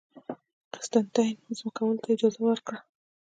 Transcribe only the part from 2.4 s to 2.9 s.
ورکړه